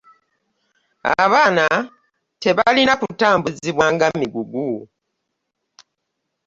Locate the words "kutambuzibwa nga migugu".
3.01-4.69